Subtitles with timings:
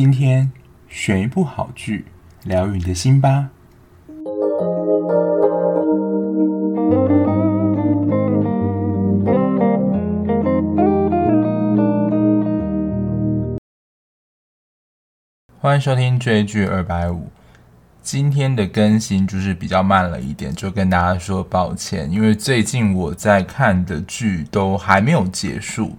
[0.00, 0.52] 今天
[0.88, 2.04] 选一部好剧，
[2.44, 3.50] 疗愈你的心吧。
[15.58, 17.26] 欢迎收听追剧二百五。
[18.00, 25.98] 今天的更新就是比较慢了一点，就跟大家说抱歉，因为最近我在看的剧都还没有结束。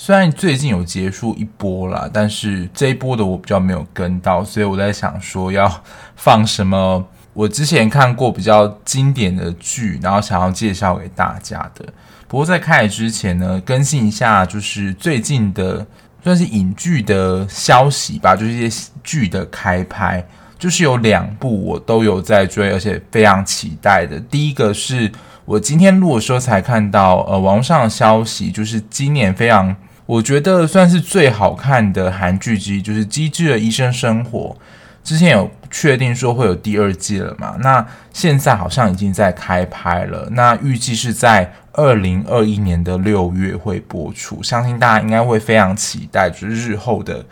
[0.00, 5.68] 虽然最近有结束一波啦，但是这一波的我比较没有跟到，所以我在想说要
[6.14, 11.84] 放什么我之前看过比较经典的剧，然后想要介绍给大家的。
[12.28, 15.84] 不过在开始之前呢，更新一下就是最近的
[16.22, 20.24] 算是影剧的消息吧，就是一些剧的开拍。
[20.56, 24.18] 就是有两部我都有在追，而且非常期待的。
[24.20, 25.10] 第一个是
[25.44, 29.74] 我今天录的时候才看到，呃，网上的消息，就是今年非常，
[30.08, 34.56] 我觉得算是最好看的韩剧之一，就是《机智的医生生活》。
[35.04, 37.58] 之前有确定说会有第二季了嘛？
[37.60, 44.42] 那现在好像已经在开拍了，那预计是在二零二一年的六月会播出。
[44.42, 47.26] 相信大家应该会非常期待，就是日后的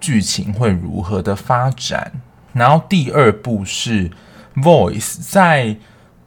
[0.00, 2.12] 剧情会如何的发展。
[2.54, 4.08] 然后第二部是
[4.56, 5.76] 《Voice》，在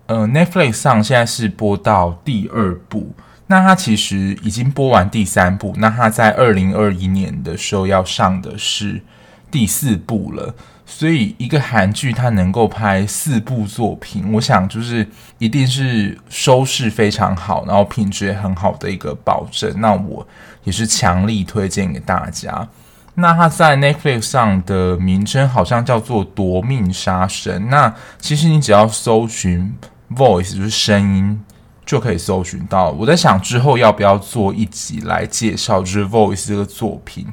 [0.06, 3.16] 呃 Netflix 上现在是播到第二部，
[3.48, 9.02] 那它其实已经播完第三部，那它在二零二一年的时候要上的是
[9.52, 10.56] 第四部了。
[10.88, 15.08] 所以一个韩剧它能够拍四部作品，我想就是
[15.40, 19.74] 一定是收视非常好，然后品质也很好的一个保证。
[19.80, 20.28] 那我
[20.64, 22.68] 也是强力推荐给大家。
[23.16, 27.64] 那它在 Netflix 上的名称好像叫做《夺命杀神》。
[27.70, 29.76] 那其实你只要搜寻
[30.14, 31.44] Voice，就是声音，
[31.86, 32.90] 就可以搜寻到。
[32.90, 37.28] 我在想之后要不要做一集来介绍，就是 Voice 这个作品，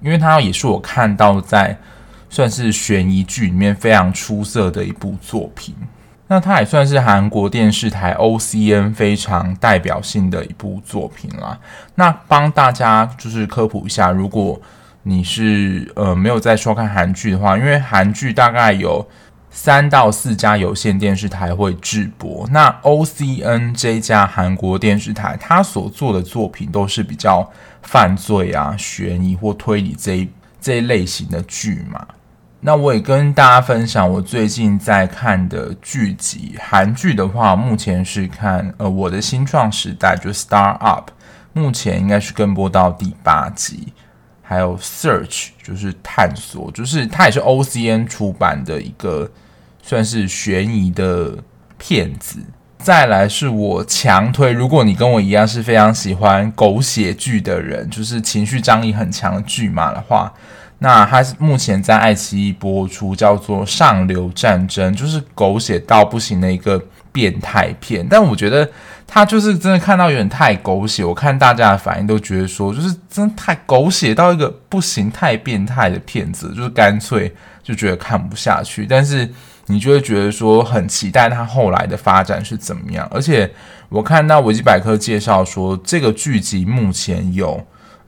[0.00, 1.78] 因为它也是我看到在
[2.28, 5.74] 算是悬疑剧里面非常出色的一部作品。
[6.28, 11.58] 那它也算是韩国电视台 OCN 非常代表性的一部作品啦。
[11.96, 14.58] 那帮大家就是科普一下，如果
[15.02, 19.06] 你是呃没有在收看韩剧的话，因为韩剧大概有
[19.54, 27.48] 三到四家有线电视台会制播，那 OCN 这家韩国电视台，它所做的作品都是比较
[27.82, 32.04] 犯罪啊、悬疑或推理这一这一类型的剧嘛。
[32.60, 41.10] 那我也跟大家分享我最近在看的剧集，韩剧的话，目前是看呃我的新创时代，就 Start Up，
[41.52, 43.92] 目前应该是跟播到第八集。
[44.52, 49.30] 还有 Search 就是探索，就是它也是 OCN 出版的一个
[49.82, 51.38] 算是悬疑的
[51.78, 52.38] 片子。
[52.78, 60.30] 再来是我强推，如果你跟我一样是非常喜欢狗血剧的人，就是情绪张力很强的剧嘛的话，
[60.80, 66.78] 那它目前在爱奇艺播出，叫做《上流战争》，就是狗血到不行的一个
[67.10, 68.06] 变态片。
[68.06, 68.68] 但我觉得。
[69.14, 77.30] 他就是真的看到有点太狗血，我看大家的反应都觉得说，就是真的太狗血到一个不行、太变态的片子，就是干脆
[77.62, 78.86] 就觉得看不下去。
[78.86, 79.28] 但是
[79.66, 83.06] 你就会觉得说很期待他后来的发展是怎么样。
[83.10, 83.52] 而且
[83.90, 87.66] 我看到维基百科介绍说，这个剧集目前有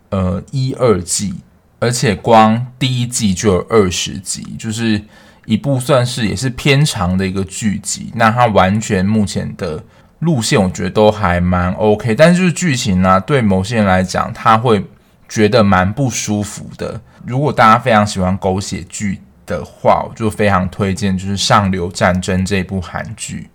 [0.09, 1.35] 呃一二季，
[1.81, 5.03] 而且光第一季就有二十集，就是
[5.45, 8.11] 一部算是也是偏长的一个剧集。
[8.15, 9.85] 那它完全目前的。
[10.25, 14.83] 路线我觉得都还蛮 OK，但是就是剧情呢、啊，对某些人来讲，他会
[15.29, 17.01] 觉得蛮不舒服的。
[17.27, 23.49] 如果大家非常喜欢狗血剧的话，我就非常推荐就是《上流战争》这部韩剧，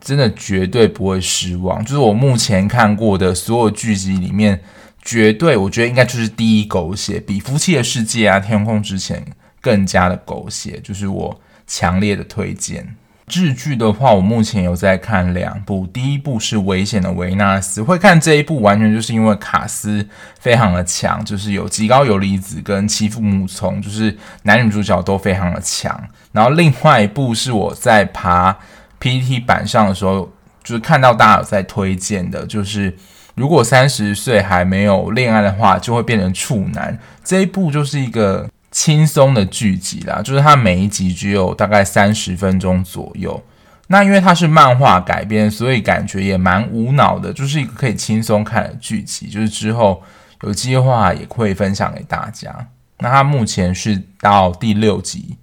[0.00, 1.84] 真的绝对不会失望。
[1.84, 4.60] 就是我目前看过的所有剧集里面，
[5.02, 9.16] 绝对我觉得应该就是第一狗血，比《夫妻的世界》啊、《天空之城》
[9.60, 12.96] 更加的狗血，就是我强烈的推荐。
[13.34, 15.84] 日剧的话，我目前有在看两部。
[15.88, 20.06] 第一部是《危险的维纳斯》，会看这一部完全就是因为卡斯
[20.38, 26.00] 非常的强，就是有极高游离子跟妻夫木聪，就是男女主角都非常的强。
[26.30, 28.56] 然后另外一部是我在爬
[29.00, 30.30] PTT 板上的时候，
[30.62, 32.96] 就是看到大家有在推荐的，就是
[33.34, 36.96] 如果三十岁还没有恋爱的话，就会变成处男。
[37.24, 38.48] 这一部就是一个。
[38.76, 43.42] 轻松的剧集啦，就是它每一集只有大概三十分钟左右。
[43.86, 49.28] 那因为它是漫画改编，所以感觉也蛮无脑的，就是一个可以轻松看的剧集。
[49.28, 50.02] 就是之后
[50.42, 52.54] 有机会也会分享给大家。
[52.98, 55.38] 那它目前是到第六集。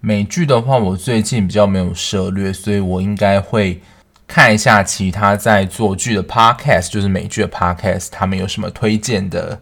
[0.00, 3.80] 美剧的话，我最近比较没有涉猎，所以我应该会
[4.26, 9.58] 看一下其他在做剧的 podcast，就是美剧的 podcast，他们有什么推荐的，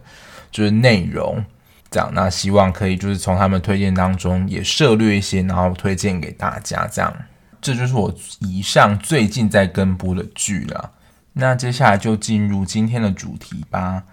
[0.51, 1.41] 就是内容。
[1.93, 6.87] 这样，那希望可以就是从他们推荐当中也涉略一些，然后推荐给大家。
[6.91, 7.15] 这样，
[7.61, 10.91] 这就是我以上最近在跟播的剧了。
[11.33, 14.03] 那接下来就进入今天的主题吧。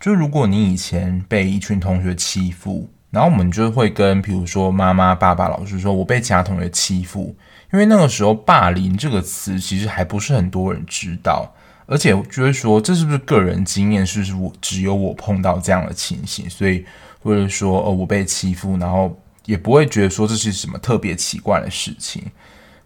[0.00, 7.36] 就如果你以前被一群同学欺负，然后我们就会跟比如说妈妈、爸爸、老师说，我被其他同学欺负，
[7.72, 11.52] 因为那个时候“霸凌”这个词其实还不是很多人知道，
[11.86, 16.84] 而且就会说这是不是个人经验，是不是我只有我碰到这样的情形，所以
[17.28, 19.14] 或者说哦我被欺负，然后
[19.44, 22.24] 也不会觉得说这是什么特别奇怪的事情。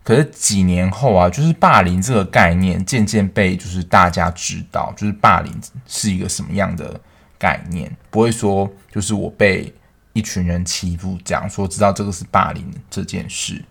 [0.03, 5.55] 可是几年后啊，就是霸凌这个概念渐渐被就是大家知道，就是霸凌
[5.87, 7.01] 是一个什么样的
[7.39, 9.73] 概念，不会说就是我被
[10.13, 13.65] 一群人欺负，讲说知道这个是霸凌这件事，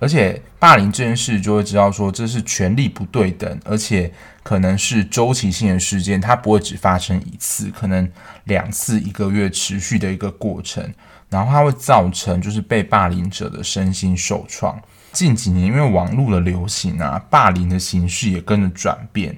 [0.00, 4.12] 而且霸凌这件事就会知道说这是权力不对等，而且
[4.42, 8.08] 可能是周期性的事件，它不会只发生一次，可能
[8.44, 10.92] 两次一个月持续的一个过程，
[11.28, 14.80] 然后它会造成就是被霸凌者的身心受创。
[15.12, 19.34] 近几年，因为网络的流行啊，霸凌的形式也跟着转变。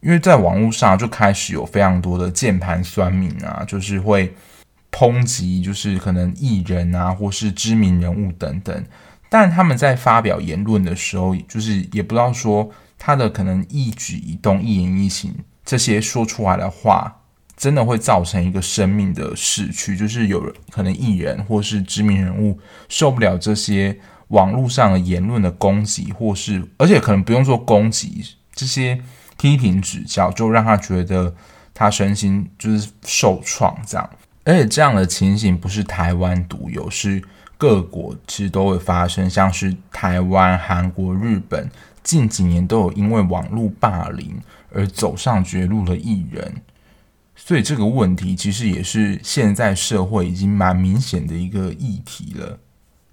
[0.00, 4.34] 因为在网络上就开始有非常多的键盘酸民啊，就是会
[4.90, 8.84] 抨击，就是可能艺人啊，或是知名人物等等。
[9.32, 15.34] 但他们在发表言论的时候，就是也不知道说他的可能一举一动、一言一行
[15.64, 17.22] 这些说出来的话，
[17.56, 19.96] 真的会造成一个生命的逝去。
[19.96, 23.98] 就是有可能艺人或是知名人物受不了这些。
[24.28, 28.24] 网络上的言论的攻击，或是而且可能不用说攻击，
[28.54, 28.98] 这些
[29.36, 31.34] 批评指教，就让他觉得
[31.74, 34.10] 他身心就是受创这样。
[34.44, 37.22] 而且这样的情形不是台湾独有，是
[37.62, 41.70] 各国其实都会发生，像是台湾、韩国、日本，
[42.02, 44.36] 近几年都有因为网络霸凌
[44.72, 46.56] 而走上绝路的艺人。
[47.36, 52.58] 所以这个问题其实也是现在社会已经蛮明显的一个议题了。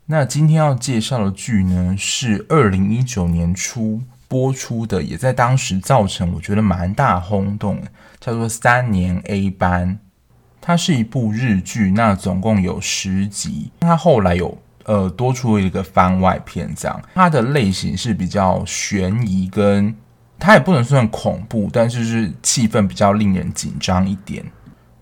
[0.08, 7.84] 那今天要介绍的剧呢，是二零一九年初播出的，也在当时造成我觉得蛮大轰动，
[8.20, 10.00] 叫做《三年 A 班》。
[10.70, 13.72] 它是一部日剧，那总共有十集。
[13.80, 17.02] 它后来有呃多出了一个番外篇，这样。
[17.16, 19.92] 它的类型是比较悬疑，跟
[20.38, 24.46] 它也不能算恐怖，但是是气氛比较令人紧张一点。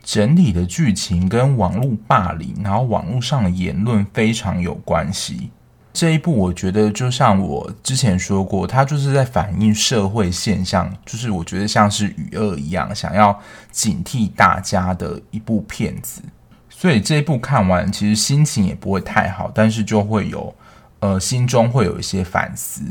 [0.01, 5.51] 整体的剧情跟网络霸凌，然后网络上的言论非常有关系。
[5.97, 13.41] 这一部我觉得就像我之前说过，它就是在反映社会现象，就是我觉得像是雨恶一样，想要
[13.71, 16.21] 警惕大家的一部片子。
[16.69, 20.53] 所以这一部看完，其实心情也不会太好，但是就会有
[20.99, 22.83] 呃心中会有一些反思。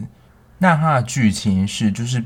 [0.59, 2.25] 那它的剧情是就是。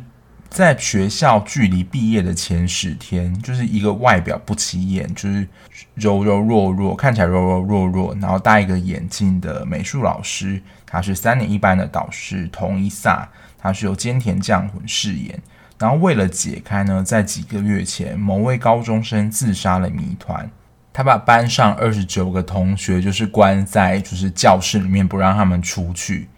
[0.50, 5.46] 在学校距离毕业的前十天，就是一个外表不起眼，就是
[5.94, 15.40] 柔柔弱弱，看起来柔柔弱弱，然后戴一个眼镜的美术老师，他是三年一班的导师桐一萨，他是由菅田将洵饰演。
[15.78, 20.50] 然后为了解开呢，在几个月前某位高中生自杀了谜团，
[20.92, 26.28] 他把班上二十九个同学就是关在就是教室里面，不让他们出去，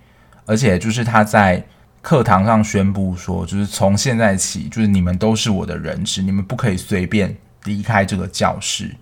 [0.44, 1.64] 而且就是他在。
[2.02, 7.34] 课堂上宣布说，就是从现在起，就是你们都是我的人质，你们不可以随便
[7.64, 8.94] 离开这个教室。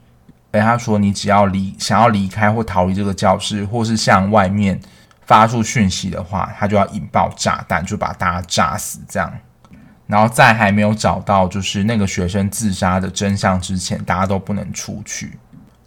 [0.52, 4.78] 而他说，你只要离想要离开或逃离这个教室，或是向外面
[5.22, 9.00] 发出讯息的话，他就要引爆炸弹，就把大家炸死。
[9.08, 9.32] 这样，
[10.06, 15.38] 然后在还没有找到就是那个学生自杀的真相之前，大家都不能出去。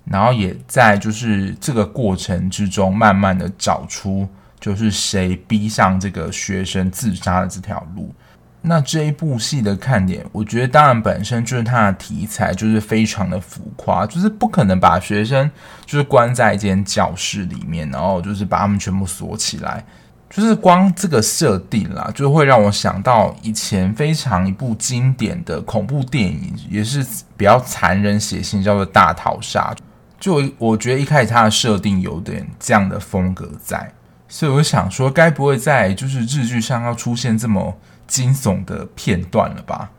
[0.05, 4.27] 然后也在就是这个过程之中，慢慢的找出。
[4.63, 8.15] 就是谁逼上这个学生自杀的这条路？
[8.61, 15.51] 那这一部戏的看点，我觉得当然本身就是它的题材就是非常的浮夸，就是不可能把学生
[15.85, 19.83] 就是关在一间教室里面，然后就是把他们全部锁起来，
[20.29, 27.05] 就是光这个设定啦，就会让我想到以前非常一部经典的恐怖电影，也是
[27.35, 29.75] 比较残忍血腥，叫做《大逃杀》。
[30.17, 33.91] 就我觉得一开始它的设定有点这样的风格在。
[34.27, 37.77] 所以我想说，该不会在就是日剧上要出现这么
[38.07, 39.91] 惊悚的片段了吧？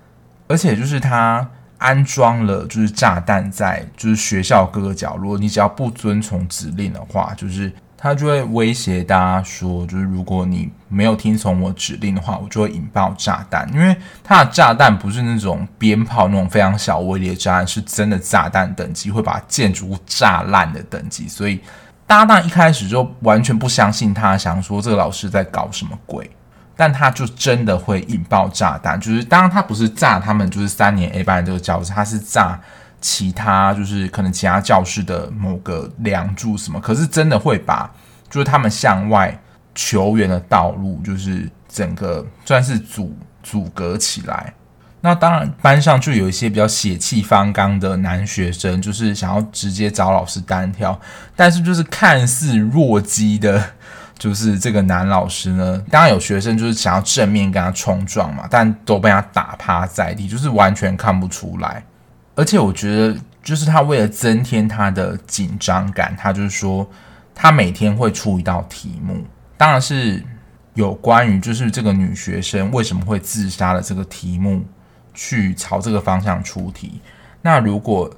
[0.49, 13.71] 而且就是他安装了就是炸弹在就是学校各个角落，你只要不遵从指令的话，就是他就会威胁大家说，就是如果你没有听从我指令的话，我就会引爆炸弹。
[13.73, 21.61] 因为他的炸弹不是那种鞭炮那种非常小威力的炸弹，是真的炸弹等级，会把建筑物炸烂的等级，所以。
[22.07, 26.31] 搭档一开始就完全不相信他，想说这个老师在搞什么鬼，
[26.77, 29.01] 但他就真的会引爆炸弹。
[29.01, 32.61] 就是当然他不是炸他们，就是三年 A 班的这个教室，他是炸
[33.01, 37.91] 其他就是可能其他教室的某个梁柱什么，可是真的会把
[38.29, 39.39] 就是他们向外
[39.75, 44.53] 求援的道路，就是整个算是阻阻隔起来。
[45.05, 50.99] 那当然，班上就有一些比较血气方刚的男学生，就是想要直接找老师单挑，
[51.37, 53.63] 但是就是看似弱鸡的，
[54.19, 61.85] 就是这个男老师呢，当然有学生就是想要正面跟他冲撞嘛，但都被他打趴在地，就是完全看不出来。
[62.35, 66.89] 而且我觉得，就是他为了增添他的紧张感，他就是说，
[67.35, 69.23] 他每天会出一道题目，
[69.59, 70.25] 当然是
[70.73, 74.65] 有关于就是这个女学生为什么会自杀的这个题目。
[75.15, 77.01] 去朝这个方向出题。
[77.41, 78.13] 那如果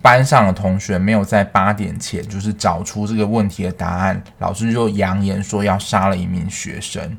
[0.00, 7.16] 班上的同学没有在八点前就是找出这个问题的答案，老师就扬言说要杀了一名学生。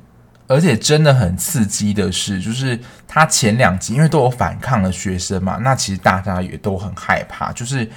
[0.48, 7.90] 而且真的很刺激的是，就是他前两集因为都有反抗的学生嘛，那其实大家也都很害怕，就是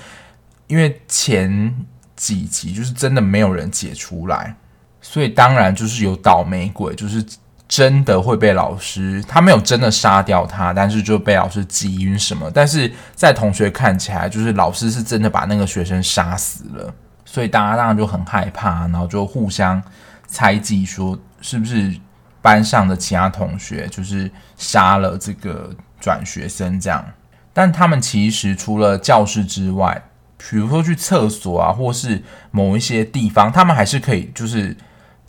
[0.69, 1.75] 因为前
[2.15, 4.55] 几集就是真的没有人解出来，
[5.01, 7.23] 所以当然就是有倒霉鬼，就是。
[7.69, 12.49] 真的会被老师，他没有真的杀掉他，但是就被老师击晕什么。
[12.55, 16.95] 但是在同学看起来，就是老师是真的把那个学生杀死了，
[17.25, 19.83] 所以大家当然就很害怕，然后就互相
[20.29, 21.93] 猜忌，说是不是
[22.41, 25.69] 班上的其他同学就是杀了这个
[25.99, 27.05] 转学生这样。
[27.53, 30.01] 但他们其实除了教室之外，
[30.39, 34.77] 比如说去厕所啊，或是某一些地方，他们还是可以就是。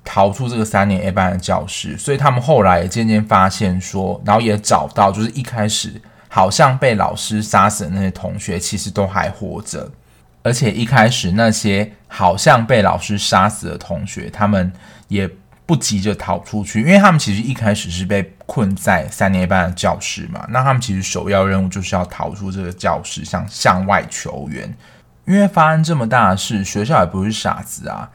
[0.10, 9.92] 逃出这个三年 A 班的教室，所以他们后来也渐渐发现说，然后也找到，就是一开始好像被老师杀死的那些同学，其实都还活着。
[10.44, 14.72] 而且一开始那些好像被老师杀死的同学，他们
[15.10, 15.30] 也
[15.66, 20.48] 不急着逃出去，因为他们其实一开始是被困在三年 A 班的教室嘛。
[20.50, 24.74] 那他们其实首要任务就是要逃出这个教室，向向外求援。
[25.26, 28.10] 因为发生这么大的事，学校也不是傻子啊。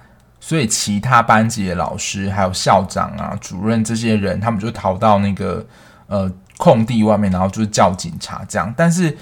[0.44, 5.64] 所以，其他班级的老师、还有校长啊、主任这些人，他们就逃到那个
[6.08, 8.74] 呃空地外面，然后就是叫警察这样。
[8.76, 9.16] 但是，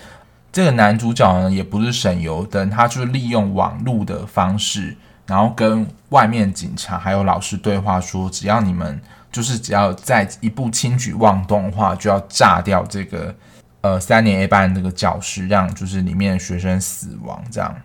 [0.51, 4.97] 这个男主角呢，也不是省油灯，他就是利用网络的方式，
[5.27, 8.99] 然后跟外面警察还有老师对话，说只要你们
[9.31, 13.35] 就是只要再一步轻举妄动的话，就要炸掉这个
[13.83, 17.77] 呃三年 A 班的这个教室，让就是里面学生死亡这样。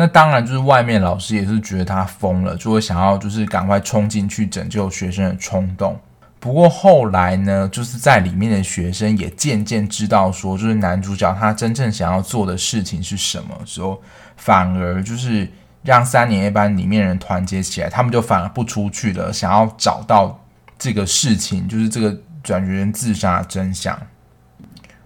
[0.00, 5.94] 那当然，就是外面老师也是觉得他疯了，就会想要就是赶快冲进去拯救学生的冲动。
[6.38, 14.00] 不过后来呢，就是在里面的学生也渐渐知道说，就是男主角他真正想要做的事情是什么时候，
[14.38, 15.46] 反而就是
[15.82, 20.42] 让三年 A 班里面人团结起来，他们就反而不出去了，想要找到
[20.78, 24.00] 这个事情，就是这个转学生自杀的真相。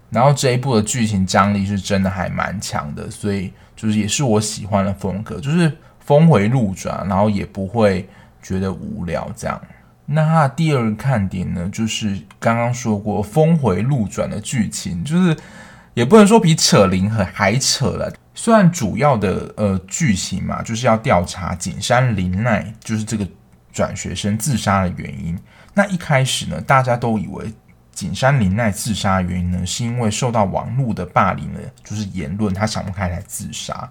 [0.08, 3.52] 然后这一部的剧情张力是真的还蛮强的，所以。
[3.76, 8.08] 就是也是我喜欢的风格，就是峰回路转，然后也不会
[8.42, 9.60] 觉得无聊这样。
[10.06, 15.36] 那他的第二个看点呢，就是刚刚说过峰回路转的剧情，就是
[15.94, 18.12] 也不能说比扯铃还还扯了。
[18.34, 23.26] 虽然主要的呃剧情嘛，就是要调查景山林奈就是这个
[23.72, 25.38] 转学生自杀的原因。
[25.72, 27.52] 那一开始呢，大家都以为。
[27.94, 33.88] 景山林奈自杀的原因呢，是因为受到网络的霸凌了，就是言论，他想不开才自杀。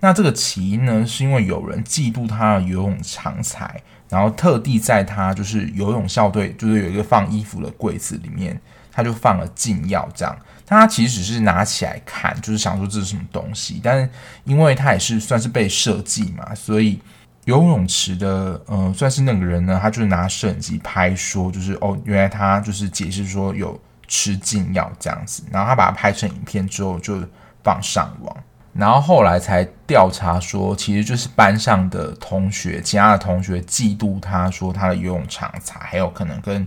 [0.00, 8.58] 那这个起因呢，是因为有人嫉妒他的游泳长才，然后特地在他就是游泳校队，就是有一个放衣服的柜子里面，
[8.90, 10.36] 他就放了禁药，这样。
[10.66, 14.08] 他其实是拿起来看，就是想说这是什么东西，但是
[14.44, 16.98] 因为他也是算是被设计嘛，所以。
[17.44, 27.22] 游泳池的，呃，算是那个人呢，他就是拿摄影机拍，说就是哦，原来他就是解释说有吃禁药这样子，然后他把它拍成影片之后就
[27.62, 28.36] 放上网，
[28.72, 36.66] 然后后来才调查说，其实就是班上的同学，其他的同学嫉妒他说他的游泳长才，还有可能跟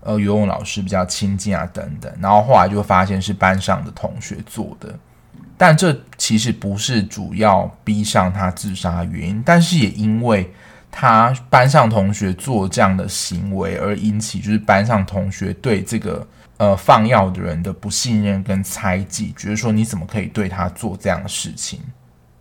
[0.00, 4.98] 呃游泳老师比较亲近啊等等，然后后来就发现是班上的同学做的。
[5.58, 10.52] 但这其实不是主要逼上他自杀的原因，但是也因为
[10.90, 16.26] 他班上同学做这样的行为而引起，就是班上同学对这个
[16.58, 21.80] 呃放药的人的不信任跟猜忌，觉得说你怎么可以对他做这样的事情，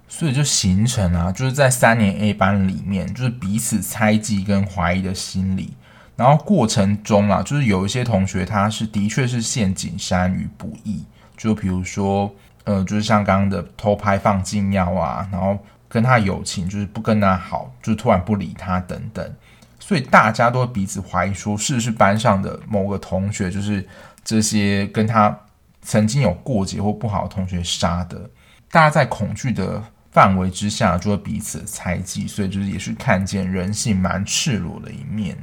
[0.10, 5.74] 所以就形成啊，就是在三年 A 班里面，就是彼此猜忌跟怀疑的心理，
[6.18, 11.06] 然后过程中啊，就是有一些同学他是的确是陷景山于不义，
[11.38, 12.30] 就比如说。
[12.66, 15.58] 呃，就是像刚刚的偷拍放禁药啊，然后
[15.88, 19.34] 跟他友情就是不跟他好，就突然不理他等等，
[19.80, 23.88] 所以大家都彼此怀疑说是不是班上的某个同学，就是
[24.24, 25.36] 这些跟他
[25.82, 28.30] 曾经有过节或不好的同学杀的。
[28.72, 29.82] 大家在恐惧的
[30.12, 35.38] 范围之下，就会彼此猜忌，所以就是也是看见人性蛮赤裸的一面。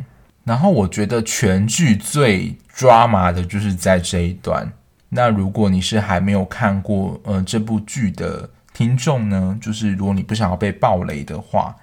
[0.45, 4.71] 然后我觉得全剧最抓马的就是在这一段。
[5.15, 11.77] 那如果你是还没有看过呃这部剧的听众呢，就是如果你不想要被爆雷的话，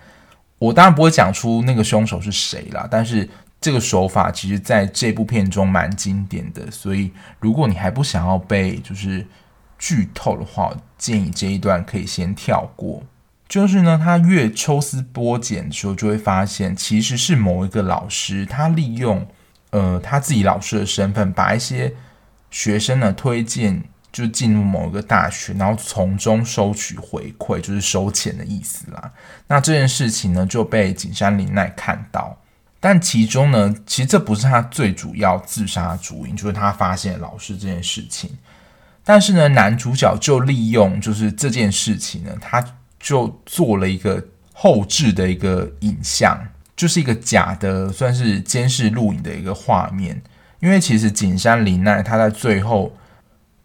[0.58, 2.88] 我当然不会讲出那个凶手是谁啦。
[2.90, 3.30] 但是
[3.62, 9.26] 这个手法其实在这部片中蛮经典的，所以如果你还不想要被就是
[9.78, 13.04] 剧透的话，建议这一段可以先跳过。
[13.48, 19.26] 就是呢，他越抽丝剥茧的时候，就会发现其实是某一个老师，他利用
[19.70, 21.94] 呃他自己老师的身份，把一些
[22.52, 29.12] 学生呢推荐就进入某一个大学，然后从中收取回馈，就是收钱的意思啦。
[29.48, 32.38] 那这件事情呢就被景山林奈看到，
[32.80, 38.30] 但其中呢，其实这不是他最主要自杀的主因，就是他发现老师这件事情。
[39.04, 42.64] 但是呢，男主角就利用就是这件事情呢，他。
[43.02, 46.38] 就做了一个后置的一个影像，
[46.76, 50.22] 就是一个假的，算是监视录影的一个画面。
[50.60, 52.96] 因为其实景山林奈他在最后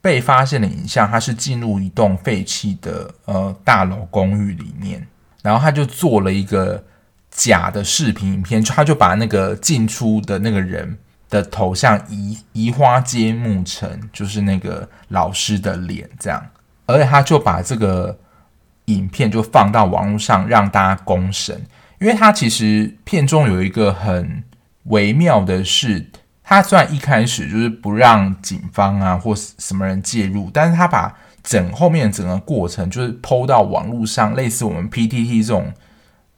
[0.01, 5.07] 被发现的影像，他是进入一栋废弃的呃大楼公寓里面，
[5.43, 6.83] 然后他就做了一个
[7.31, 10.97] 假的视频影片，他就把那个进出的那个人
[11.29, 16.47] 的头像移移花接木成就是那个老师的脸这样，
[16.87, 18.19] 而且他就把这个。
[18.89, 21.59] 影片就放到网络上让大家公审，
[21.99, 24.45] 因为他其实片中有一个很
[24.83, 26.07] 微妙的是，
[26.47, 35.73] 他虽然一开始就是不让警方啊或什么人介入，但是他把整后面整个过程就是 PO 到网络上，类似我们 PTT 这种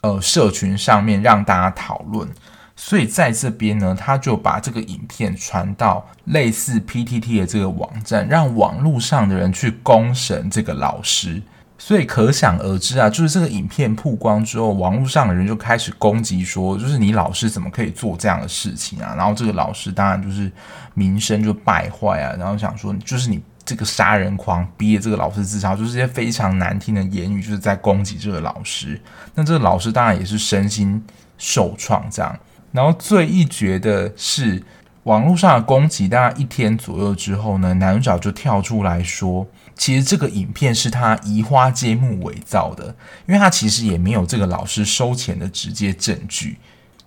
[0.03, 2.29] 呃社群上面让大家讨论，
[2.77, 11.43] 所以在这边呢，他就把这个影片传到类似 PTT 的这个网站，让网络上的人去公审这个老师。
[11.79, 19.15] 所以可想而知啊，就是这个影片曝光之后，网络上的人就开始攻击说，就是你老师怎么可以做这样的事情啊？
[19.17, 20.51] 然后这个老师当然就是
[20.95, 29.01] 名声就败坏啊，然后想说，就是你这个杀人狂逼这个老师自杀，就是一些非常难听的言语，就是在攻击这个老师。
[29.35, 31.05] 那这个老师当然也是身心
[31.37, 32.39] 受创这样。
[32.73, 34.63] 然后最一绝的是，
[35.07, 39.47] 网络上的攻击大概一天左右之后呢，男主角就跳出来说。
[39.77, 42.87] 其实这个影片是他移花接木伪造的，
[43.27, 46.59] 因为他其实也没有这个老师收钱的直接证据，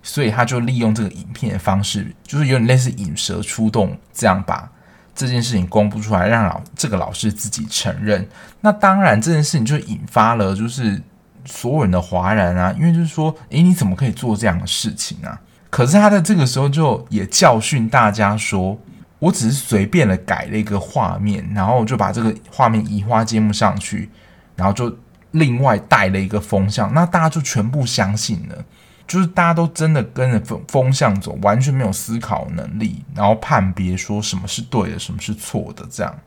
[0.02, 4.70] 所以他就利用这个影片的方式，就是有点类似引蛇出洞，这样把
[5.14, 8.26] 这件事情公布出来，让老这个老师自己承认。
[8.62, 11.02] 那当然这件事情就引发了就是
[11.44, 15.38] 所有人的哗然啊，因为就是说，诶，你怎么可以做这样的事情啊？
[15.70, 18.78] 可是他在这个时候就也教训大家说。
[19.20, 24.08] 我只是随便的改了一个画面，然后就把这个画面移花接木上去，
[24.56, 24.96] 然后就
[25.32, 28.64] 另外带了一个风向，那大家就全部相信了，
[29.06, 36.18] 就是大家都真的跟着风风向走，完全没有思考能力，然后判别说什么是对的，什么是错的，这样，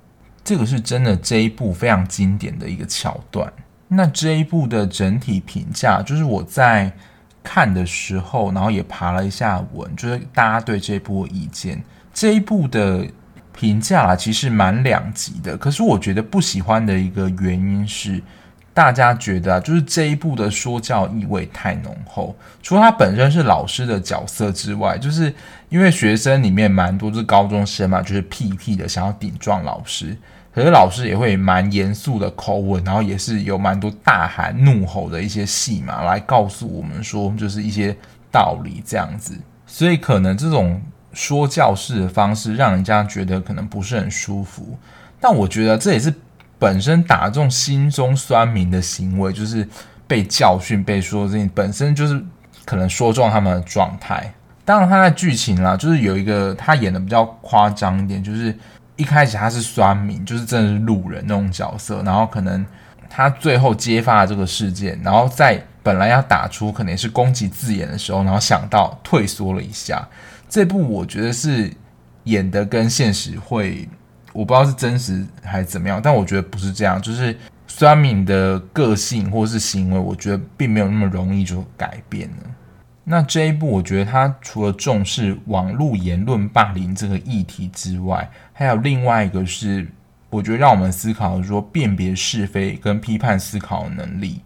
[0.43, 3.51] 这个是真的这一部非常经典的一个桥段。
[3.87, 6.95] 那这一部的整体评价，就是我在
[7.43, 11.83] 看的时候，然后也爬了一下文，就是大家对这一部意见。
[12.13, 13.05] 这一部的
[13.51, 15.57] 评价啊，其实蛮两极的。
[15.57, 18.21] 可是我觉得不喜欢的一个原因是，
[18.73, 22.35] 大家觉得啊，就是这一部的说教意味太浓厚。
[22.61, 25.33] 除了他本身是老师的角色之外，就是
[25.69, 30.15] 因为学生里面蛮多是高中生嘛，就是屁屁的想要顶撞老师，
[30.53, 37.95] 可是老师也会蛮严肃的口吻，然后也是有蛮多大喊怒吼的一些戏码来告诉我们说，就是一些
[38.31, 39.35] 道理这样子。
[39.65, 40.81] 所以可能这种。
[41.15, 44.75] 说教式的方式让人家觉得可能不是很舒服，
[45.19, 46.11] 但我觉得这也是
[46.57, 49.67] 本身打中心中酸民的行为，就是
[50.07, 52.19] 被教训、被说这本身就是
[52.65, 54.33] 可能说中他们的状态。
[54.65, 58.57] 当然，他在剧情啦，就是有一个他演的比较夸张一点，就是
[58.95, 62.65] 一开始他是酸民，就是真的是路人那种角色，然后可能
[63.09, 70.07] 他最后揭发了这个事件，然后在本来要打出可能是攻击字眼的时候，然后想到退缩了一下。
[70.47, 71.71] 这部我觉得是
[72.25, 73.89] 演的跟现实会，
[74.31, 77.35] 我不知道是真实还是怎么样，但我觉得不是这样，就是
[77.67, 82.37] 酸民的个性或是行为，我觉得并没有那么容易就改变了。
[83.03, 89.87] 那这一部我觉得它除了重视网络言论霸凌这个议题之外，还有另外一个是，
[90.29, 94.41] 我觉得让我们思考说辨别是非跟批判思考能力。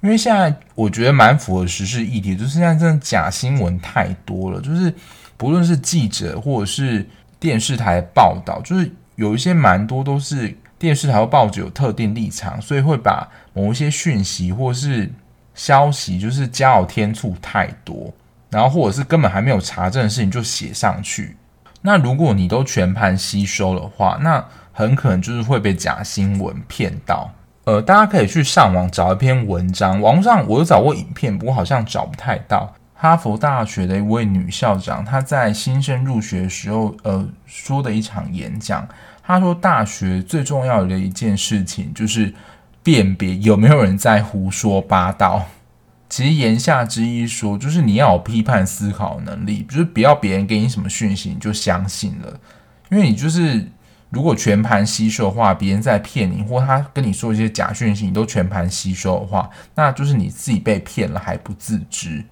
[0.00, 4.94] 因为现在我觉得蛮符合时事议题，就是现在真的假新闻太多了，就是。
[5.36, 7.04] 不论是记者或者是
[7.40, 15.10] 电视台报道，就是有一些蛮多都是电视台或报纸有特定立场，所以会把某一些讯息或是
[15.54, 18.12] 消息，就是加油添醋太多，
[18.50, 21.36] 然后或者是根本还没有查证的事情就写上去。
[21.82, 27.30] 那如果你都全盘吸收的话，那很可能就是会被假新闻骗到。
[27.64, 32.74] 呃，大家可以去上网找一篇文章，网上我有找过影片，不过好像找不太到。
[32.94, 38.86] 哈佛大学的一位女校长，她在新生入学的时候，呃，说的一场演讲。
[39.22, 42.32] 她说，大学最重要的一件事情就是
[42.84, 45.46] 辨别有没有人在胡说八道。
[46.08, 52.38] 其实言下之意说，就是你要有批判思考能力，就是不要别人给你什么讯息你就相信了，
[52.90, 53.66] 因为你就是
[54.10, 62.22] 如果全盘吸收的话，别人在骗你，或他跟你说一些假讯息，你都全盘吸收的话，那就是你自己被骗了还不自知。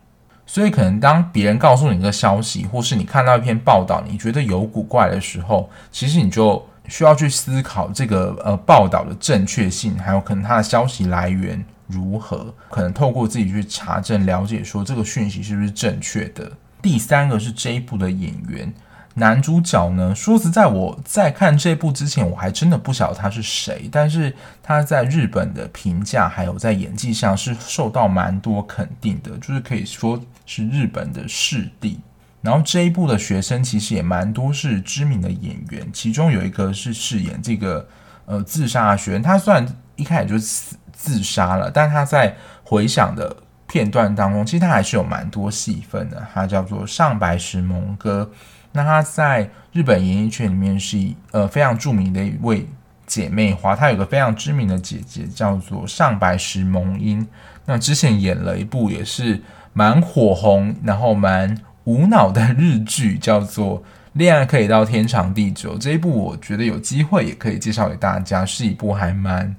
[0.44, 16.50] 所以，可能当别人告诉你一个消息，或是你看到一篇报道，你觉得有古怪的时候，其实你就需要去思考这个呃报道的正确性，还有可能它的消息来源如何，可能透过自己去查证了解，说这个讯息是不是正确的。
[16.80, 18.72] 第三个是这一部的演员。
[19.14, 23.86] 男主角呢，说实在，我在看这部之前，我还真的不晓得他是谁。
[23.92, 32.00] 但是他在日本的评价，还有在演技上是受到蛮多肯定的，就是可以说是日本的视帝。
[32.42, 37.88] 然后这一部的学生其实也蛮多是知名的演员，其中有一个是饰演这个
[38.26, 43.34] 呃自杀的学生，他虽然一开始就自自杀了，但他在回想的
[43.66, 46.22] 片段当中，其实他还是有蛮多戏份的。
[46.34, 48.30] 他叫做上白石萌歌。
[48.72, 50.98] 那他在日本演艺圈里面是
[51.30, 52.66] 呃非常著名的一位
[53.06, 57.26] 姐妹花，她有个非常知名的姐姐叫做上白石萌音。
[57.66, 59.42] 那之前演了一部也是
[59.74, 63.80] 蛮火红，然后蛮无脑的日剧，叫做
[64.12, 65.74] 《恋爱可以到天长地久》。
[65.78, 69.54] 这一部我觉得有机会也可以介绍给大家，是一部还蛮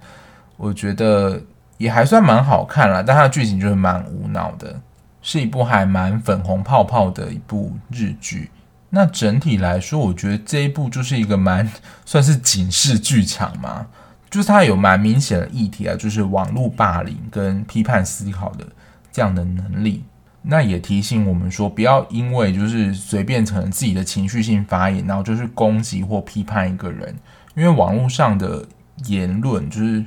[0.57, 1.41] 我觉得
[1.77, 4.79] 也还算蛮好看啦，但它的剧情就是蛮无脑的，
[5.21, 8.49] 是一部还蛮粉红泡泡的一部日剧。
[8.89, 11.67] 那整体来说，我觉得这一部就是一个蛮
[12.05, 13.87] 算是警示剧场嘛，
[14.29, 18.63] 就是它有蛮明显的议题啊，就是网络霸凌跟批判思考的
[19.11, 20.03] 这样的能力。
[20.43, 27.15] 那也提醒我们说，不要因为就是随便可能自己的情绪性发言，然后就是攻击或批判一个人，
[27.55, 28.65] 因为网络上的
[29.05, 30.03] 言论就是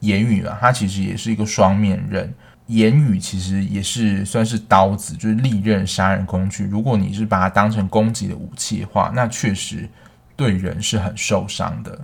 [0.00, 2.32] 言语啊，它其实也是一个双面刃。
[2.66, 6.64] 言语其实也是算是刀子，就是利刃杀人工具。
[6.64, 9.86] 如果你是把它当成攻击的武器的话，那确实
[10.34, 11.98] 对人是很受伤的。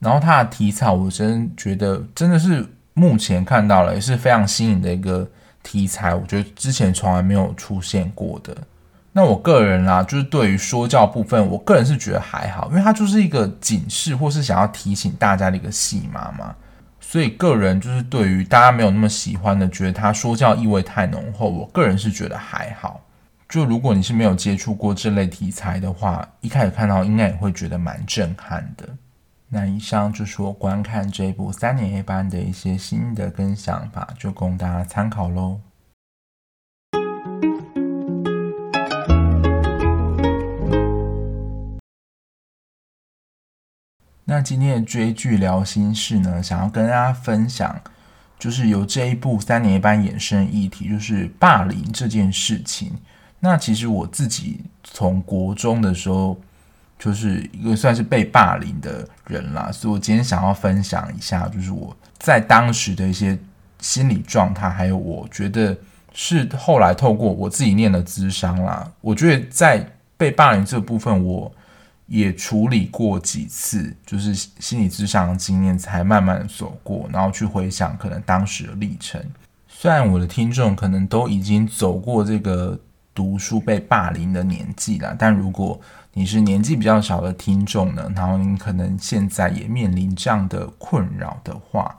[0.00, 5.30] 然后它的题材，我真觉得真的是目前看到了也是非常新颖的一个
[5.62, 8.56] 题材，我觉得之前从来没有出现过的。
[9.12, 16.54] 那我个人啦，就是对于说教部分，我个人是觉得还好，因为它就是一个警示或是想要提醒大家的一个戏码嘛。
[17.00, 23.00] 所以个人就是对于大家没有那么喜欢的，觉得他说教意味太浓厚，我个人是觉得还好。
[23.48, 28.88] 就如果你是没有接触过这类题材的话，一开始看到应该也会觉得蛮震撼的。
[29.52, 35.60] 那以上就是我观看这部三年 A 班的一些心得跟想法，就供大家参考喽。
[44.24, 47.82] 那今天的追剧聊心事呢，想要跟大家分享，
[48.38, 52.92] 就是由这一部三年 A 班衍生议题，就是霸凌这件事情。
[53.40, 56.40] 那其实我自己从国中的时候，
[57.00, 63.36] 就是一个算是被霸凌的人啦，所以我今天想要分享一下，就是我在当时的一些
[63.80, 65.76] 心理状态，还有我觉得
[66.12, 69.84] 是后来透过我自己念的智商啦，我觉得在
[70.16, 71.52] 被霸凌这部分，我。
[72.10, 79.24] 也处理过几次，就是心理智商的经验，才慢慢走过，然后去回想可能当时的历程。
[79.68, 82.76] 虽然我的听众可能都已经走过这个
[83.14, 85.80] 读书被霸凌的年纪了，但如果
[86.12, 91.96] 你是年纪比较小的听众呢，然后你可能现在也面临这样的困扰的话，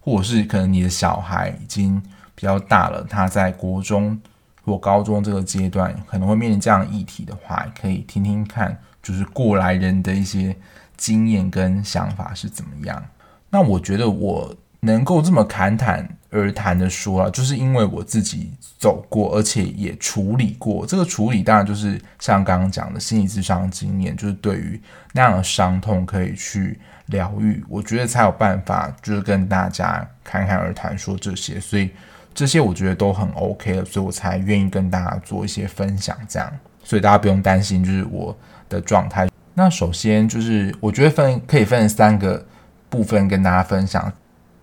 [0.00, 2.02] 或者是可能你的小孩已经
[2.34, 4.20] 比较大了，他在国中
[4.64, 8.78] 或高中这个阶段可能会面临这样议题的话，可以听听看。
[9.02, 10.56] 就是过来人的一些
[10.96, 13.04] 经验跟想法是怎么样？
[13.50, 20.84] 那我觉得我能够这么侃侃而谈的说啊，就是因为我自己走过，而且也处理过。
[20.84, 24.80] 这个处理当然就是像刚刚讲的心理智商经验，就是对于
[25.12, 31.58] 那样的伤痛可以去疗愈，我觉得才有办法，就是跟大家侃侃而谈说这些。
[31.58, 31.90] 所以
[32.34, 36.52] 这些我觉得都很 OK 了，所以我才愿意跟大家做一些分享，这样。
[36.82, 38.36] 所以大家不用担心，就是我
[38.68, 39.28] 的状态。
[39.54, 42.44] 那首先就是，我觉得分可以分三个
[42.90, 44.12] 部分跟大家分享。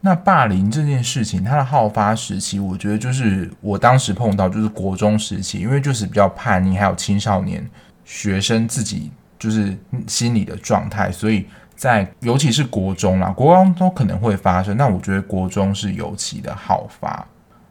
[0.04, 7.64] 那霸凌这件事情，它的好发时期，我觉得就是我当时碰到就是国中时期，因为就是比较叛逆，还有青少年
[8.04, 14.76] 学生自己就是心理的状态，所以在尤其是国中啦，国中都可能会发生。
[14.76, 17.24] 那我觉得国中是尤其的好发。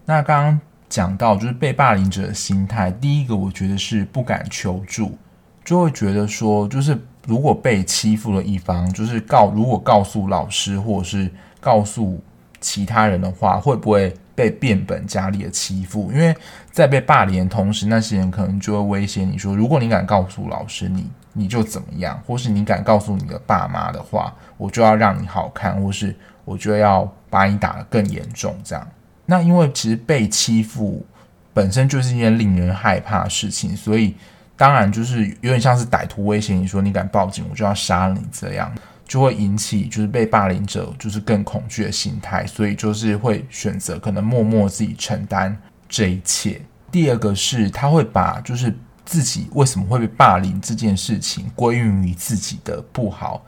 [0.04, 5.18] 那刚刚讲到就是被霸凌者的心态，第一个我觉得是不敢求助，
[5.64, 11.28] 就会觉得说，就是如果被欺负的一方，就是告如果告诉老师或者是。
[11.60, 12.20] 告诉
[12.60, 16.10] 其他人的话，会不会被变本加厉的欺负？
[16.12, 16.34] 因为
[16.72, 22.20] 在被霸凌的同时，那些人可能就会威胁你说：“如果你敢告诉老师，你你就怎么样？
[22.26, 28.86] 或是你敢告诉你的爸妈的话，我就要让你好看，或是我就要把你打得更严重。”这样。
[29.26, 31.04] 那因为其实被欺负
[31.52, 34.14] 本身就是一件令人害怕的事情，所以
[34.56, 38.72] 当然就是有点像是歹徒威胁你说：“你敢报警，我就要杀了你。”这样。
[39.10, 46.62] 就会引起就是被霸凌者就是更恐惧的心态，所以就是会选择可能默默自己承担这一切。
[46.92, 48.72] 第二个是他会把就是
[49.04, 53.44] 自己为什么会被霸凌这件事情归因于自己的不好，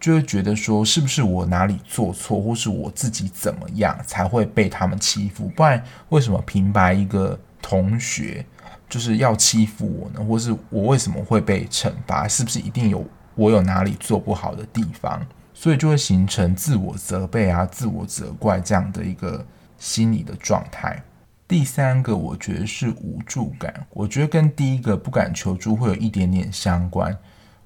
[0.00, 5.48] 就会觉得说是不是我哪里做错，或是我自己怎么样才会被他们欺负？
[5.48, 8.42] 不然为什么平白一个同学
[8.88, 10.26] 就是要欺负我呢？
[10.26, 12.26] 或是我为什么会被惩罚？
[12.26, 13.06] 是不是一定有？
[13.34, 15.20] 我有哪里做不好的地方，
[15.52, 19.44] 所以就会形成自我责备啊、自我责怪这样的一个
[19.78, 21.02] 心理的状态。
[21.46, 27.16] 第三个，我觉得是无助感，我觉得跟第一个不敢求助会有一点点相关。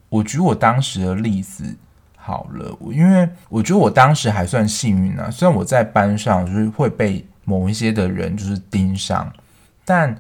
[0.08, 1.76] 我举我当时的例子
[2.16, 9.32] 好了，我因为我觉得我当时还算幸运啊，虽然我在班上就是会被某一些的人就是盯上，
[9.84, 10.16] 但。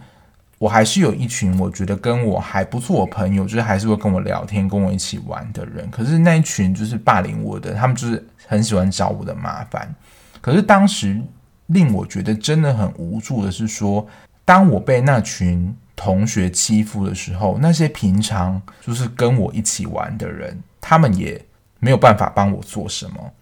[0.58, 5.88] 我还是有一群我觉得跟我还不错的朋友，就是还是会跟我聊天、跟我一起玩的人。
[5.88, 9.94] 可是那一群就是霸凌我的，他们就是很喜欢找我的麻烦。
[10.40, 11.20] 可是当时
[11.66, 14.04] 令我觉得真的很无助的是说，
[14.44, 21.40] 当我被那群同学欺负的时候，那些平常就是跟我一起玩的人，他们也
[21.78, 23.32] 没有办法帮我做什么，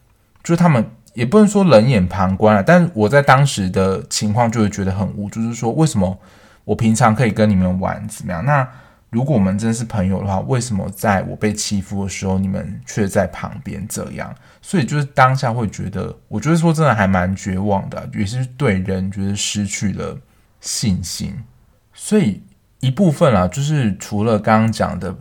[0.44, 2.62] 就是他们也不能说冷眼旁观了。
[2.62, 6.18] 但我在当时的情况就会觉得很无助，就是说为什么？
[6.66, 8.44] 我平常可以跟你们玩怎么样？
[8.44, 8.68] 那
[9.08, 14.34] 如果我们真是朋友的话，为什么在我被欺负的时候，你们却在旁边这样？
[14.60, 20.18] 所以就是当下会觉得，我觉得说真的还蛮绝望的，也是对人觉得失去了
[20.60, 21.32] 信心。
[21.94, 22.42] 所以
[22.80, 25.16] 一部分啊，就是除了刚刚讲的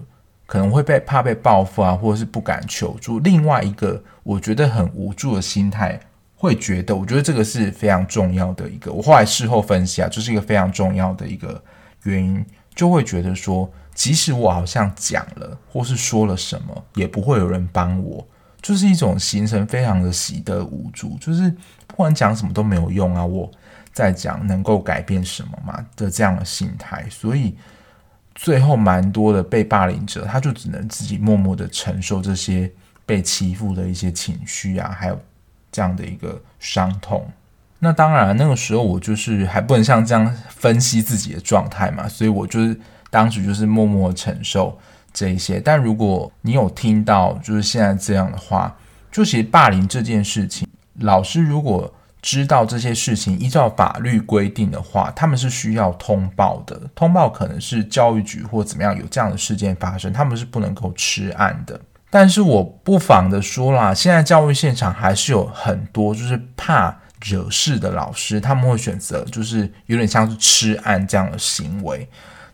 [0.48, 6.00] 可能会被怕被报复啊，或者是不敢求助，另外一个我觉得很无助的心态。
[6.46, 8.94] 会觉得，我觉得这个是非常重要的一个。
[8.94, 11.62] 我后来事后分析啊，这是一个非常重要的一个
[12.04, 18.26] 原因，就会觉得说，即使我好像讲了或是说了什么，也不会有人帮我，
[18.62, 21.50] 就是一种形成非常的习得无助，就是
[21.88, 23.50] 不管讲什么都没有用啊，我
[23.92, 27.56] 在讲能够改变什么嘛的这样的心态，所以
[28.36, 32.72] 最后蛮多的被霸凌者，他就只能自己默默的承受这些
[33.06, 35.20] 被欺负的一些情绪啊，还有。
[35.76, 37.30] 这样的一个伤痛，
[37.80, 44.80] 那当然那个时候我就是还不能像这样分析自己的状态嘛，所以我就是当时就是默默承受
[45.12, 45.60] 这一些。
[45.60, 48.74] 但如果你有听到就是现在这样的话，
[49.12, 50.66] 就其实霸凌这件事情，
[51.02, 56.90] 老师如果知道这些事情依照法律规定的话，他们是需要通报的。
[56.96, 61.78] 通报可能是教育局或怎么样有这样的事件发生，他们是不能够吃案的。
[62.16, 72.08] 但是我不妨的说啦，现在教育现场还是有很多就是怕惹事的老师，他们会选择就是有点像是吃案这样的行为。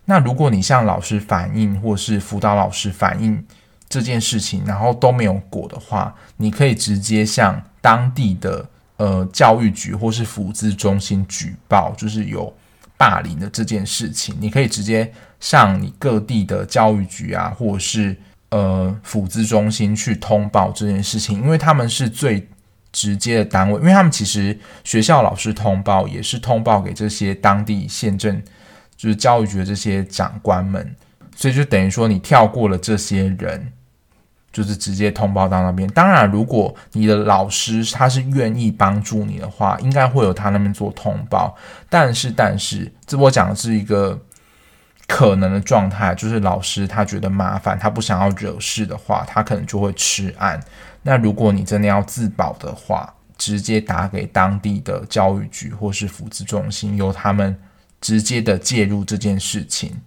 [0.05, 3.45] 那如果你向老师反映，或是辅导老师反映
[3.87, 12.51] 这件事情，然后都没有果的话，你可以直接向当地的呃教育局或是辅咨中心举报，就是有
[12.97, 14.35] 霸凌的这件事情。
[14.39, 18.17] 你可以直接向你各地的教育局啊，或者是
[18.51, 22.49] 呃，辅资中心去通报这件事情，因为他们是最
[22.91, 28.43] 直接的单位，因为他们其实学校老师通报也是通报给这些当地县政，
[28.97, 30.93] 就是教育局这些长官们，
[31.33, 33.71] 所以就等于说你跳过了这些人，
[34.51, 35.87] 就是直接通报到那边。
[35.91, 41.55] 当然，如果你的老师他是愿意帮助你的话，应该会有他那边做通报。
[41.89, 44.19] 但是，但是，这我讲的是一个。
[45.13, 50.57] 可能的状态就是老师他觉得麻烦，他不想要惹事的话，他可能就会吃案。
[51.03, 57.57] 那如果你真的要自保的话，直接打给当地的教育局或是福祉中心，由他们
[57.99, 59.99] 直接的介入这件事情。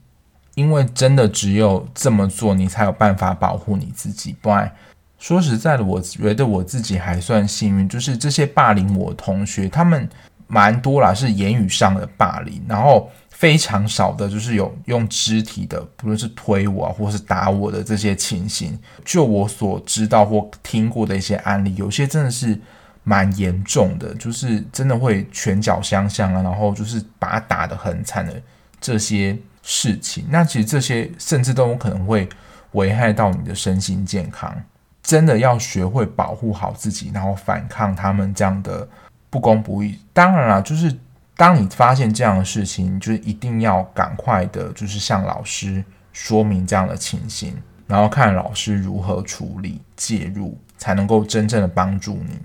[0.55, 4.35] 因为真的只有这么做，你才有办法保护你自己。
[4.41, 4.73] 不然，
[5.19, 10.09] 说实在的，我觉得我自己还算幸运，就是这些霸凌我同学，他们
[10.47, 18.79] 蛮多啦，是言语上的霸凌，然后非常少的就是有用肢体的，不论是推我啊，或是打我的这些情形。
[19.05, 22.59] 就我所知道或听过的一些案例，有些真的是
[23.03, 28.41] 蛮严重的，就是真的会拳脚相向啊，然后就是把他打得很惨的
[28.81, 30.25] 这些事情。
[30.31, 32.29] 那其实这些甚至都有可能会
[32.73, 34.55] 危害到你的身心健康。
[35.03, 38.89] 真的要学会保护好自己，然后反抗他们这样的
[39.29, 39.99] 不公不义。
[40.15, 40.97] 当然了，就是
[41.37, 47.55] 当你发现这样的事情，就是一定要赶快的，就是向老师说明这样的情形，
[47.87, 52.39] 然后看老师如何处理介入，才能够真正的帮助你。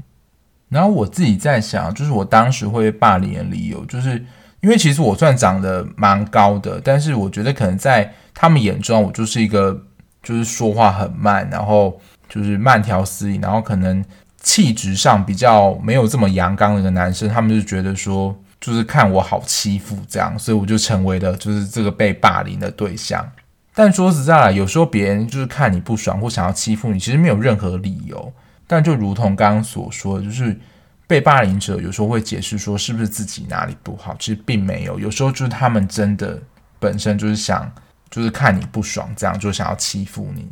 [0.69, 4.23] 然后我自己在想，就是我当时会被霸凌的理由，就是
[4.62, 9.86] 因为其实我算长得蛮高的，但是我觉得可能在他们眼中，我就是一个
[10.21, 11.99] 就是说话很慢，然后。
[12.32, 14.06] 就是慢条斯理，然后可能
[14.39, 23.29] 气质上比较没有这么阳刚的一个男生，他们就觉得说，就是看我好欺负这样，所以我就成为了就是这个被霸凌的对象。
[23.73, 28.33] 但说实在，有时候别人就是看你不爽或想要欺负你，其实没有任何理由。
[28.67, 30.59] 但就如同刚刚所说，就是
[31.07, 34.15] 被霸凌者有时候会解释说，是不是自己哪里不好？
[34.19, 36.39] 其实并没有，有时候就是他们真的
[36.77, 37.71] 本身就是想，
[38.11, 40.47] 就是看你不爽，这样就想要欺负你。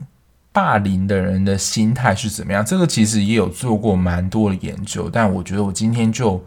[0.54, 2.66] 霸凌的人的心态是怎么样？
[2.66, 6.44] 这个其实也有做过蛮多的研究，但我觉得我今天就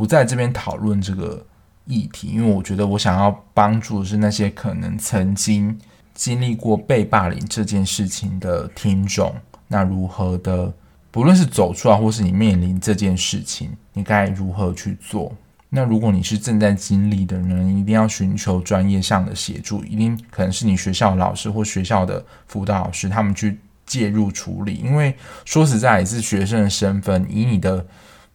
[0.00, 1.44] 不在这边讨论这个
[1.84, 5.78] 议题，因为我觉得我想要帮助的是那些可能曾经
[6.14, 9.34] 经历过被霸凌这件事情的听众。
[9.68, 10.72] 那如何的，
[11.10, 15.30] 不论是走出来，或是你面临这件事情，你该如何去做？
[15.68, 24.76] 那如果你是正在经历的人，一定要寻求专业上的协助，一定可能是你学校老师或学校的辅导老师，他们去介入处理。
[24.76, 27.84] 因为说实在，也是学生的身份，以你的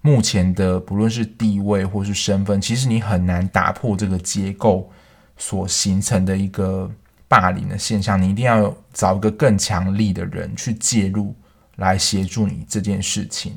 [0.06, 4.88] 目前的不论是地位或是身份，其实你很难打破这个结构
[5.36, 6.88] 所形成的一个
[7.28, 8.22] 霸凌的现象。
[8.22, 11.34] 你一定要找一个更强力的人去介入，
[11.78, 13.54] 来协助你这件事情。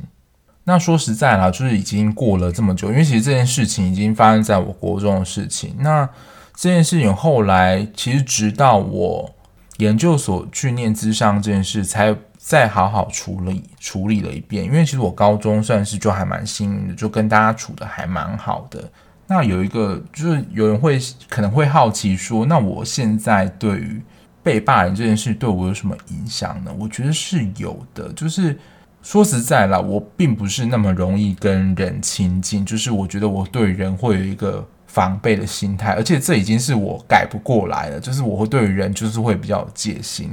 [0.65, 5.77] 那说实在啦，就是已经过了这么久，因为其实这件事情已经发生在我国中的事情。
[5.81, 6.09] 那
[6.55, 9.35] 这件事情后来，其实直到我
[9.77, 12.17] 研究所去念咨商这件事，才
[12.49, 14.65] 再好好处理处理了一遍。
[14.65, 18.83] 因为其实我高中算是就还蛮幸运的，就跟大家处得还蛮好的。
[19.27, 24.01] 那有一个就是有人会可能会好奇说，那我现在对于
[24.43, 26.73] 被霸凌这件事对我有什么影响呢？
[26.79, 28.59] 我觉得是有的，就是。
[29.01, 40.33] 说实在啦，我并不是那么容易跟人亲近，就是我觉得我对人会有一个防备的心态，而且这已经是我改不过来了，就是我会对人就是会比较有戒心。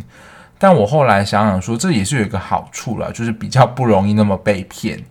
[0.57, 5.03] 但我后来想想说，这也是有一个好处啦，就是比较不容易那么被骗。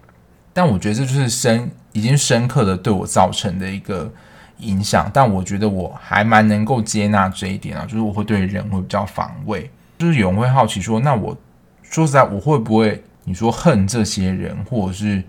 [0.53, 4.13] 但我觉得这就是深已经深刻的对我造成的一个
[4.59, 5.11] 影响。
[5.13, 9.71] 但我觉得我还蛮能够接纳这一点啊，就是我会对人会比较防卫。
[9.99, 11.37] 就是有人会好奇说，那我
[11.83, 13.03] 说实在，我会不会？
[13.27, 15.23] 你说恨这些人，或者是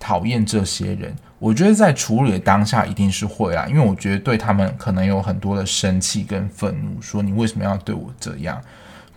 [0.00, 8.58] 讨厌这些人，我觉得在处理的当下一定是会啊，因为我觉得对他们可能有很多的生气跟愤怒，说你为什么要对我这样？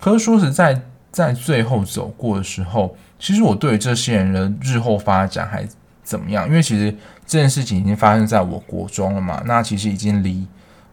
[0.05, 0.79] 可是说实在，
[1.11, 5.67] 在最后走过的时候，其实我对这些人的日后发展还
[6.03, 6.47] 怎么样？
[6.47, 10.45] 因为其实这件事情已经发生在我国中了嘛，那其实已经离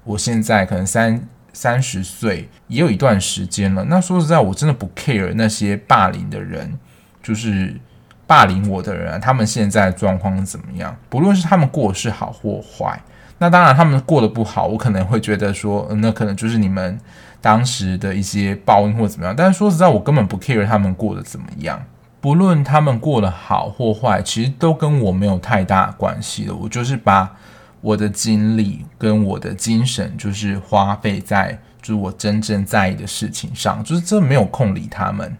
[0.05, 3.85] 我现在可能三三十岁也有一段时间了。
[3.85, 6.79] 那说实在，我真的不 care 那些霸凌的人。
[7.23, 7.79] 就是
[8.27, 10.97] 霸凌我的人，他们现在状况怎么样？
[11.11, 12.99] 不论是他们过得是好或坏，
[13.43, 16.97] 那当然他们过得不好，我可能会觉得说，那可能就是你们
[17.41, 19.35] 当时的一些报应或怎么样。
[19.37, 21.83] 但是说实在，我根本不 care 他们过得怎么样。
[22.21, 26.55] 不论他们过得好或坏，其实都跟我没有太大关系的。
[26.55, 27.35] 我就是把
[27.81, 35.37] 我的精力跟我的精神，就是花费在就是我真正在意的事情上，就是真没有空理他们。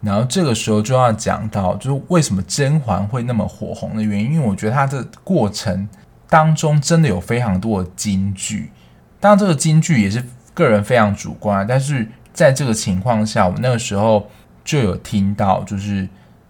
[0.00, 4.32] 然后这个时候就要讲到，就是为什么甄嬛会那么火红的原因。
[4.32, 5.86] 因为我觉得它的过程
[6.32, 8.72] 当中真的有非常多的金句，
[9.20, 10.24] 当然这个金句也是
[10.54, 11.66] 个人非常主观。
[11.66, 14.30] 但是在这个情况下，我那个时候
[14.64, 16.08] 就有听到，就是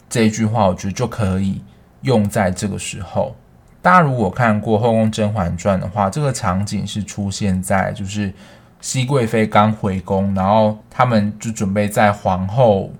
[0.08, 1.60] 这一句话，我觉得就可以
[2.02, 3.34] 用在这个时候。
[3.80, 8.32] 大家如果看过《后宫甄嬛传》的话，这个场景是出现在就是
[8.80, 12.92] 熹贵妃刚回宫，然后他们就准备在皇后。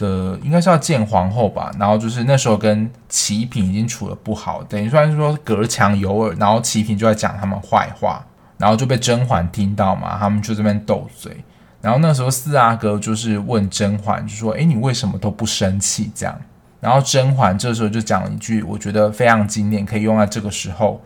[0.00, 8.24] 的应该是要见皇后吧，然后就是那时候跟齐嫔已经处得不好，等于算是说隔墙有耳，然后齐嫔就在讲他们坏话，
[8.56, 11.44] 然后就被甄嬛听到嘛，他们就这边斗嘴，
[11.82, 16.40] 然后那时候四阿哥就是问甄嬛，就说：“哎，你为什么都不生气？”这样，
[16.80, 21.02] 然后甄嬛这时候就讲了一句我觉得非常经典，可以用在这个时候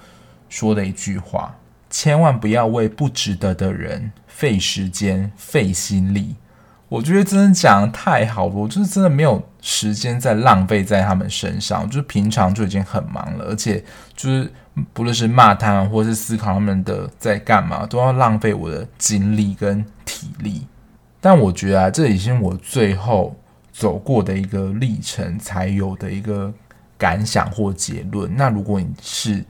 [0.49, 1.55] 说的一句话
[1.91, 6.37] ：“千万不要为不值得的人费时间、费心力。”
[6.95, 13.83] 我觉得真的讲得太好了，我就是真的没有时间再浪费在他们身上，就是平常就已经很忙了，而且
[14.15, 14.49] 就是
[14.93, 20.69] 不论是骂他们，或是思考他们的在干嘛，都要浪费我的精力跟体力。
[21.21, 23.35] 但我觉得啊，这已经是我最后
[23.73, 26.53] 走过的一个历程才有的一个
[26.97, 28.33] 感想或结论。
[28.37, 29.45] 那如果你是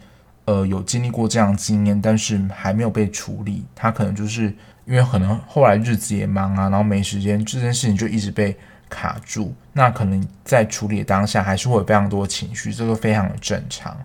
[0.47, 4.55] 呃有经历过这样的经验，但是还没有被处理，他可能就是
[4.87, 8.57] 因为可能后来日子也忙啊，然后没时间，这件事情就一直被
[8.89, 9.55] 卡住。
[9.73, 13.97] 那可能在处理当下还是会有非常多情绪，这个非常的正常。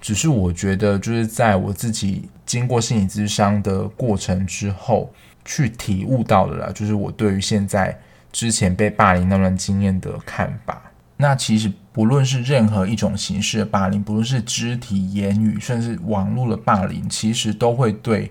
[0.00, 5.12] 只是我觉得，就是在我自己经过心理咨商的过程之后。
[5.48, 7.96] 去体悟到的啦，就是我对于现在
[8.32, 10.82] 之前被霸凌那段经验的看法。
[11.16, 18.28] 那其实不论是任何一种形式的霸凌，不论是肢体、言语，甚至网络的霸凌，其实都会对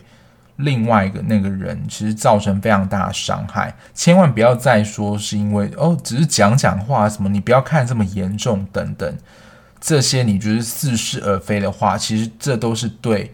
[0.57, 3.75] 另外一个那个人其实造成非常大的伤害。
[3.93, 9.17] 千万不要再说是因为哦，只是讲讲话什么，你不要看这么严重等等，
[9.79, 13.33] 这些你觉得似是而非的话，其实这都是对。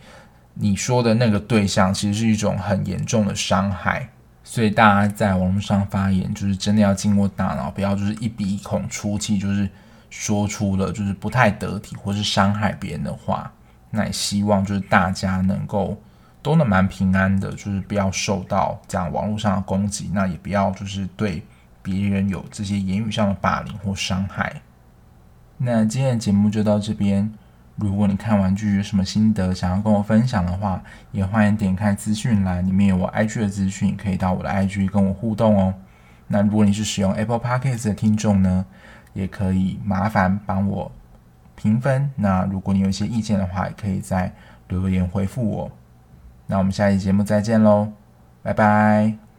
[0.54, 4.10] 你说的那个对象其实是一种很严重的伤害，
[4.44, 9.68] 所以大家在网络上发言，就是真的要经过大脑，不要就是一鼻孔出气，就是
[10.10, 13.50] 说出了就是不太得体或是伤害别人的话。
[13.92, 15.98] 那也希望就是大家能够
[16.42, 21.44] 都能蛮平安的，就是不要受到这样网络上的攻击，那也不要就是对
[21.82, 24.62] 别人有这些言语上的霸凌或伤害。
[25.58, 27.32] 那今天的节目就到这边。
[27.78, 35.74] 如果你看完剧有什么心得，想要跟我分享的话，也欢迎点开资讯栏，里面有我 IG 的资讯，可以到我的 IG 跟我互动哦。
[36.28, 38.66] 那如果你是使用 Apple Podcast 的听众呢，
[39.14, 40.92] 也可以麻烦帮我
[41.56, 42.12] 评分。
[42.16, 44.32] 那如果你有一些意见的话，也可以在
[44.68, 45.72] 留言回复我。
[46.52, 47.94] 那我们下期节目再见喽，
[48.44, 49.31] 拜拜。